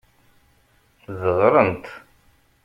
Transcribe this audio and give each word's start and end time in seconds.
Deɣrent. 1.19 1.85